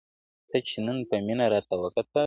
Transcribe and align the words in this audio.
تا 0.49 0.57
چي 0.67 0.77
نن 0.85 0.97
په 1.09 1.15
مينه 1.25 1.45
راته 1.53 1.73
وكتل. 1.81 2.19